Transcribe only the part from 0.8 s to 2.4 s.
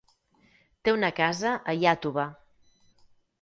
Té una casa a Iàtova.